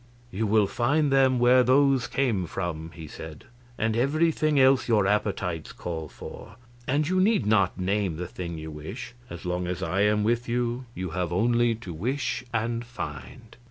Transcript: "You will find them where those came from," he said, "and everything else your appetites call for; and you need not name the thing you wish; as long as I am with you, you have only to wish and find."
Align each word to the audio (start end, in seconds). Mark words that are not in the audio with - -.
"You 0.31 0.47
will 0.47 0.65
find 0.65 1.11
them 1.11 1.37
where 1.37 1.61
those 1.61 2.07
came 2.07 2.47
from," 2.47 2.89
he 2.95 3.05
said, 3.05 3.45
"and 3.77 3.95
everything 3.95 4.59
else 4.59 4.87
your 4.87 5.05
appetites 5.05 5.71
call 5.73 6.07
for; 6.09 6.55
and 6.87 7.07
you 7.07 7.19
need 7.19 7.45
not 7.45 7.79
name 7.79 8.15
the 8.17 8.25
thing 8.25 8.57
you 8.57 8.71
wish; 8.71 9.13
as 9.29 9.45
long 9.45 9.67
as 9.67 9.83
I 9.83 10.01
am 10.01 10.23
with 10.23 10.49
you, 10.49 10.85
you 10.95 11.11
have 11.11 11.31
only 11.31 11.75
to 11.75 11.93
wish 11.93 12.43
and 12.51 12.83
find." 12.83 13.55